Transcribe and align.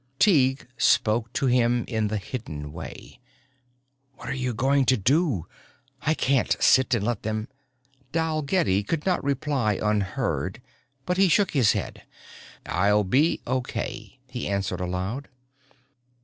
Tighe 0.17 0.65
spoke 0.79 1.31
to 1.33 1.45
him 1.45 1.85
in 1.87 2.07
the 2.07 2.17
hidden 2.17 2.73
way. 2.73 3.19
_What 4.17 4.29
are 4.29 4.33
you 4.33 4.51
going 4.51 4.83
to 4.85 4.97
do? 4.97 5.45
I 6.01 6.15
can't 6.15 6.57
sit 6.59 6.95
and 6.95 7.05
let 7.05 7.21
them_ 7.21 7.49
Dalgetty 8.11 8.81
could 8.81 9.05
not 9.05 9.23
reply 9.23 9.77
unheard 9.79 10.59
but 11.05 11.17
he 11.17 11.29
shook 11.29 11.51
his 11.51 11.73
head. 11.73 12.01
"I'll 12.65 13.03
be 13.03 13.41
okay," 13.45 14.17
he 14.27 14.47
answered 14.47 14.81
aloud. 14.81 15.27